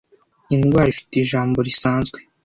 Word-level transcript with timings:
Indwara 0.55 0.89
ifite 0.93 1.13
ijambo 1.23 1.57
risanzwe 1.67 2.19